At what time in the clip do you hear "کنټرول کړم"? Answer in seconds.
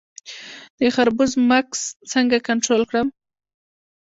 2.47-3.07